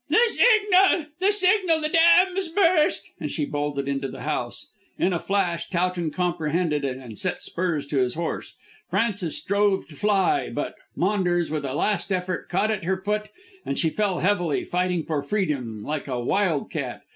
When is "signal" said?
0.25-1.09, 1.31-1.79